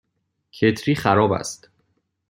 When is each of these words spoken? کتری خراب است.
کتری 0.51 0.95
خراب 0.95 1.31
است. 1.31 1.69